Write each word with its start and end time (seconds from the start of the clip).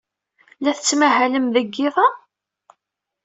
La 0.63 0.71
tettmahalem 0.77 1.45
deg 1.55 1.67
yiḍ-a? 1.77 2.07